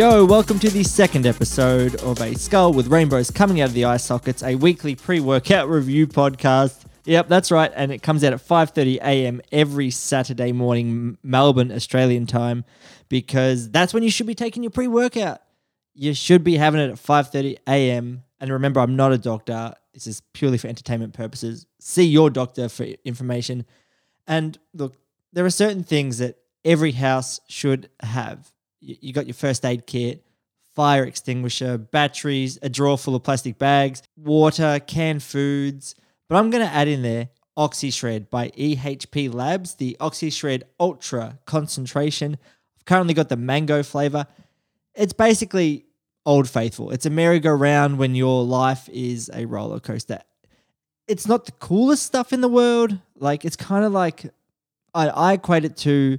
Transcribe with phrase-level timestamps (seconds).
[0.00, 3.84] Yo, welcome to the second episode of A Skull with Rainbows Coming Out of the
[3.84, 6.86] Eye Sockets, a weekly pre-workout review podcast.
[7.04, 9.42] Yep, that's right, and it comes out at 5:30 a.m.
[9.52, 12.64] every Saturday morning Melbourne Australian time
[13.10, 15.42] because that's when you should be taking your pre-workout.
[15.92, 18.22] You should be having it at 5:30 a.m.
[18.40, 19.74] And remember, I'm not a doctor.
[19.92, 21.66] This is purely for entertainment purposes.
[21.78, 23.66] See your doctor for information.
[24.26, 24.96] And look,
[25.34, 28.50] there are certain things that every house should have.
[28.80, 30.24] You, got your first aid kit,
[30.74, 35.94] fire extinguisher, batteries, a drawer full of plastic bags, water, canned foods.
[36.28, 42.38] But I'm going to add in there OxyShred by EHP Labs, the OxyShred Ultra concentration.
[42.78, 44.26] I've currently got the mango flavor.
[44.94, 45.84] It's basically
[46.24, 46.90] old faithful.
[46.90, 50.20] It's a merry-go-round when your life is a roller coaster.
[51.06, 52.98] It's not the coolest stuff in the world.
[53.16, 54.26] Like it's kind of like
[54.94, 56.18] I, I equate it to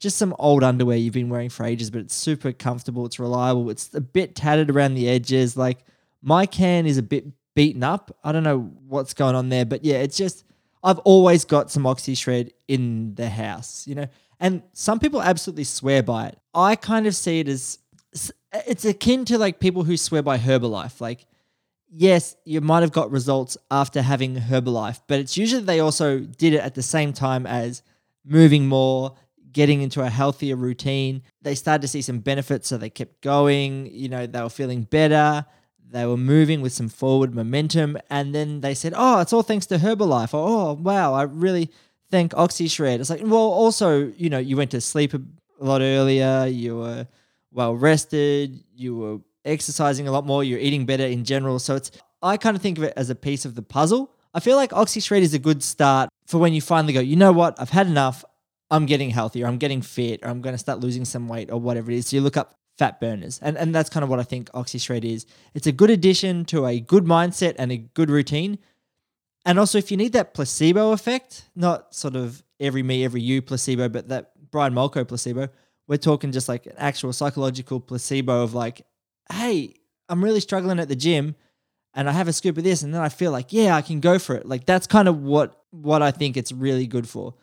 [0.00, 3.06] just some old underwear you've been wearing for ages, but it's super comfortable.
[3.06, 3.70] It's reliable.
[3.70, 5.56] It's a bit tattered around the edges.
[5.56, 5.84] Like
[6.22, 8.16] my can is a bit beaten up.
[8.24, 10.44] I don't know what's going on there, but yeah, it's just
[10.82, 14.06] I've always got some OxyShred in the house, you know.
[14.40, 16.38] And some people absolutely swear by it.
[16.54, 17.78] I kind of see it as
[18.52, 21.00] it's akin to like people who swear by Herbalife.
[21.00, 21.26] Like,
[21.90, 26.54] yes, you might have got results after having Herbalife, but it's usually they also did
[26.54, 27.82] it at the same time as
[28.24, 29.14] moving more,
[29.52, 31.22] getting into a healthier routine.
[31.42, 33.86] They started to see some benefits, so they kept going.
[33.92, 35.44] You know, they were feeling better.
[35.90, 39.66] They were moving with some forward momentum, and then they said, "Oh, it's all thanks
[39.66, 41.70] to Herbalife." Or, "Oh, wow, I really
[42.10, 45.20] thank OxyShred." It's like, well, also, you know, you went to sleep a
[45.58, 46.46] lot earlier.
[46.46, 47.06] You were
[47.52, 51.58] well rested, you were exercising a lot more, you're eating better in general.
[51.58, 51.90] So it's
[52.22, 54.14] I kind of think of it as a piece of the puzzle.
[54.34, 57.32] I feel like OxyShred is a good start for when you finally go, you know
[57.32, 58.24] what, I've had enough.
[58.70, 61.60] I'm getting healthier, I'm getting fit, or I'm going to start losing some weight, or
[61.60, 62.08] whatever it is.
[62.08, 63.38] So you look up fat burners.
[63.42, 65.26] And, and that's kind of what I think OxyShred is.
[65.54, 68.58] It's a good addition to a good mindset and a good routine.
[69.44, 73.42] And also, if you need that placebo effect, not sort of every me, every you
[73.42, 75.48] placebo, but that Brian Molko placebo,
[75.88, 78.82] we're talking just like an actual psychological placebo of like,
[79.32, 79.74] hey,
[80.08, 81.34] I'm really struggling at the gym
[81.94, 84.00] and I have a scoop of this and then I feel like, yeah, I can
[84.00, 84.46] go for it.
[84.46, 87.34] Like that's kind of what what I think it's really good for.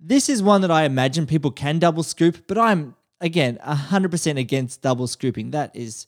[0.00, 4.80] This is one that I imagine people can double scoop, but I'm again 100% against
[4.80, 5.50] double scooping.
[5.50, 6.06] That is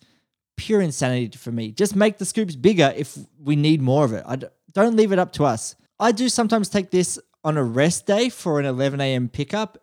[0.57, 1.73] pure insanity for me.
[1.73, 4.25] Just make the scoops bigger if we need more of it.
[4.27, 4.39] I
[4.73, 5.77] don't leave it up to us.
[6.01, 9.29] I do sometimes take this on a rest day for an 11 a.m.
[9.29, 9.79] pickup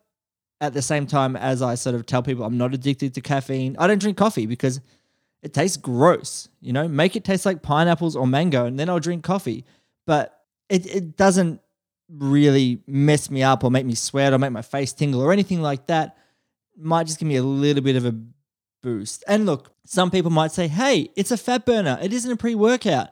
[0.61, 3.75] at the same time as I sort of tell people I'm not addicted to caffeine.
[3.77, 4.81] I don't drink coffee because
[5.41, 6.49] it tastes gross.
[6.61, 9.65] You know, make it taste like pineapples or mango, and then I'll drink coffee.
[10.05, 10.37] But
[10.67, 11.61] it, it doesn't
[12.09, 15.61] really mess me up or make me sweat or make my face tingle or anything
[15.61, 16.17] like that.
[16.77, 18.15] Might just give me a little bit of a
[18.81, 19.23] boost.
[19.27, 21.97] And look, some people might say, hey, it's a fat burner.
[22.01, 23.09] It isn't a pre workout.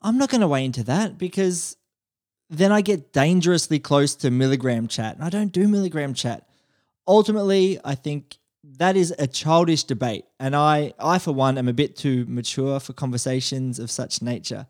[0.00, 1.76] I'm not going to weigh into that because
[2.50, 5.16] then I get dangerously close to milligram chat.
[5.16, 6.46] And I don't do milligram chat
[7.06, 11.72] ultimately, I think that is a childish debate, and I, I for one, am a
[11.72, 14.66] bit too mature for conversations of such nature.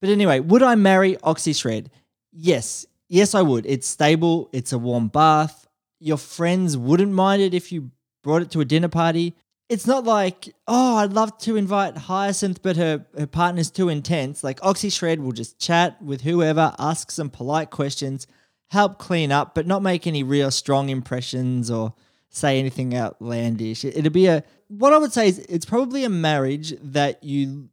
[0.00, 1.88] But anyway, would I marry OxyShred?
[2.32, 3.66] Yes, yes, I would.
[3.66, 4.48] It's stable.
[4.52, 5.66] It's a warm bath.
[6.00, 7.90] Your friends wouldn't mind it if you
[8.22, 9.34] brought it to a dinner party.
[9.68, 14.42] It's not like, oh, I'd love to invite Hyacinth, but her, her partner's too intense.
[14.42, 18.26] Like OxyShred will just chat with whoever, ask some polite questions,
[18.70, 21.92] help clean up, but not make any real strong impressions or
[22.30, 23.84] say anything outlandish.
[23.84, 27.70] It'd be a what I would say is it's probably a marriage that you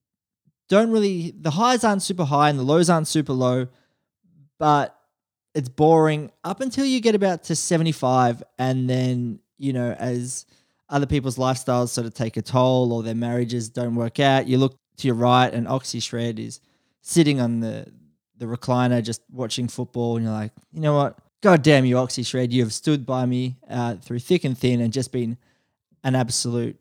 [0.69, 3.67] don't really the highs aren't super high and the lows aren't super low,
[4.59, 4.97] but
[5.53, 10.45] it's boring up until you get about to 75 and then, you know, as
[10.89, 14.57] other people's lifestyles sort of take a toll or their marriages don't work out, you
[14.57, 16.59] look to your right and OxyShred is
[17.01, 17.91] sitting on the
[18.37, 21.17] the recliner just watching football, and you're like, you know what?
[21.41, 24.91] God damn you, OxyShred, you have stood by me uh, through thick and thin and
[24.91, 25.37] just been
[26.03, 26.77] an absolute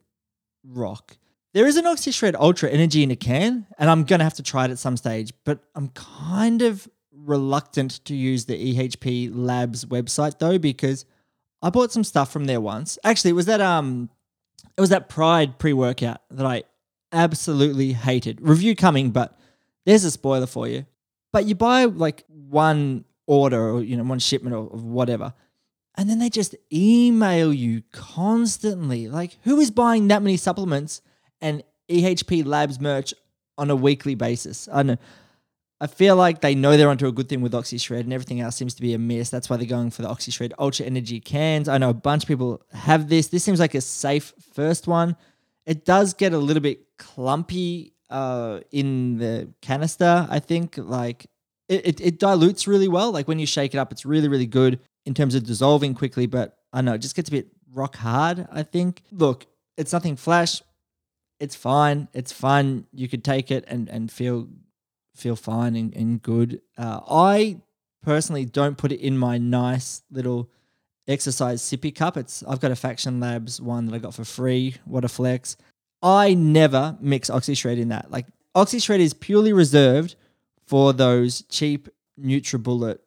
[0.66, 1.16] rock.
[1.52, 4.64] There is an OxyShred Ultra Energy in a can, and I'm to have to try
[4.64, 6.88] it at some stage, but I'm kind of
[7.24, 11.04] reluctant to use the EHP Labs website though, because
[11.62, 12.98] I bought some stuff from there once.
[13.04, 14.10] Actually, it was that um
[14.76, 16.64] it was that Pride pre-workout that I
[17.12, 18.40] absolutely hated.
[18.40, 19.38] Review coming, but
[19.86, 20.84] there's a spoiler for you.
[21.32, 25.32] But you buy like one order or you know one shipment or, whatever,
[25.96, 29.08] and then they just email you constantly.
[29.08, 31.00] Like, who is buying that many supplements
[31.40, 33.14] and EHP Labs merch
[33.56, 34.68] on a weekly basis?
[34.70, 34.96] I don't know.
[35.84, 38.56] I feel like they know they're onto a good thing with OxyShred and everything else
[38.56, 39.28] seems to be a miss.
[39.28, 41.68] That's why they're going for the OxyShred Ultra Energy cans.
[41.68, 43.26] I know a bunch of people have this.
[43.26, 45.14] This seems like a safe first one.
[45.66, 50.78] It does get a little bit clumpy uh, in the canister, I think.
[50.78, 51.26] Like
[51.68, 53.12] it, it, it dilutes really well.
[53.12, 56.24] Like when you shake it up, it's really, really good in terms of dissolving quickly.
[56.24, 59.02] But I know it just gets a bit rock hard, I think.
[59.12, 59.44] Look,
[59.76, 60.62] it's nothing flash.
[61.40, 62.08] It's fine.
[62.14, 62.86] It's fun.
[62.90, 64.48] You could take it and, and feel
[65.14, 66.60] feel fine and, and good.
[66.76, 67.60] Uh, I
[68.02, 70.50] personally don't put it in my nice little
[71.08, 72.16] exercise sippy cup.
[72.16, 74.76] It's I've got a Faction Labs one that I got for free.
[74.84, 75.56] What a flex!
[76.02, 78.10] I never mix OxyShred in that.
[78.10, 80.16] Like OxyShred is purely reserved
[80.66, 81.88] for those cheap
[82.20, 82.98] NutriBullet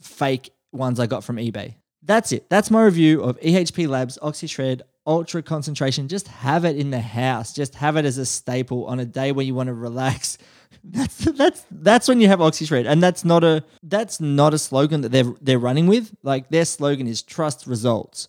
[0.00, 1.76] fake ones I got from eBay.
[2.02, 2.50] That's it.
[2.50, 6.08] That's my review of EHP Labs OxyShred Ultra Concentration.
[6.08, 7.52] Just have it in the house.
[7.52, 10.38] Just have it as a staple on a day when you want to relax.
[10.82, 15.02] That's that's that's when you have OxyShred, and that's not a that's not a slogan
[15.02, 16.14] that they're they're running with.
[16.22, 18.28] Like their slogan is trust results.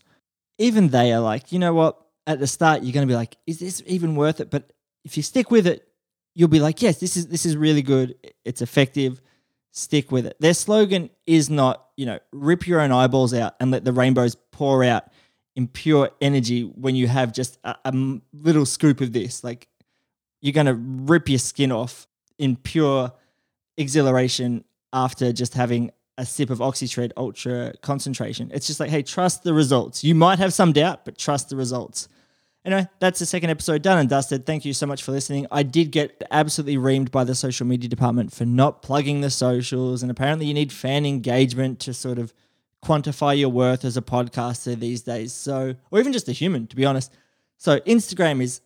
[0.57, 1.99] Even they are like, you know what?
[2.27, 4.49] At the start, you're going to be like, is this even worth it?
[4.49, 4.71] But
[5.03, 5.87] if you stick with it,
[6.33, 8.15] you'll be like, yes, this is this is really good.
[8.43, 9.21] It's effective.
[9.71, 10.37] Stick with it.
[10.39, 14.35] Their slogan is not, you know, rip your own eyeballs out and let the rainbows
[14.51, 15.05] pour out
[15.55, 17.93] in pure energy when you have just a, a
[18.33, 19.43] little scoop of this.
[19.43, 19.67] Like
[20.41, 23.11] you're going to rip your skin off in pure
[23.77, 28.49] exhilaration after just having a sip of OxyShred Ultra concentration.
[28.53, 30.03] It's just like, hey, trust the results.
[30.03, 32.07] You might have some doubt, but trust the results.
[32.63, 34.45] Anyway, that's the second episode done and dusted.
[34.45, 35.45] Thank you so much for listening.
[35.51, 40.01] I did get absolutely reamed by the social media department for not plugging the socials,
[40.01, 42.33] and apparently you need fan engagement to sort of
[42.83, 45.31] quantify your worth as a podcaster these days.
[45.31, 47.13] So, or even just a human, to be honest.
[47.57, 48.61] So, Instagram is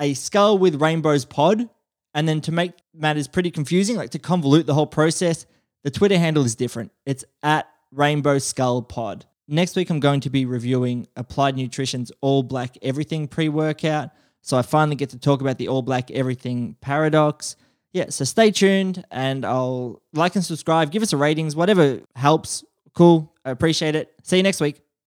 [0.00, 1.68] a skull with rainbows pod.
[2.14, 5.46] And then to make matters pretty confusing, like to convolute the whole process,
[5.82, 6.92] the Twitter handle is different.
[7.04, 9.26] It's at Rainbow Skull Pod.
[9.46, 14.10] Next week, I'm going to be reviewing Applied Nutrition's All Black Everything pre workout.
[14.40, 17.56] So I finally get to talk about the All Black Everything paradox.
[17.92, 22.64] Yeah, so stay tuned and I'll like and subscribe, give us a ratings, whatever helps.
[22.94, 23.32] Cool.
[23.44, 24.12] I appreciate it.
[24.22, 24.83] See you next week.